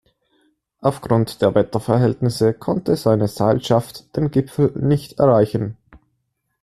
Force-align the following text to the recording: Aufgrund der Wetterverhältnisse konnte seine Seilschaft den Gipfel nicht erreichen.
Aufgrund 0.79 1.43
der 1.43 1.53
Wetterverhältnisse 1.53 2.55
konnte 2.55 2.95
seine 2.95 3.27
Seilschaft 3.27 4.17
den 4.17 4.31
Gipfel 4.31 4.71
nicht 4.73 5.19
erreichen. 5.19 5.77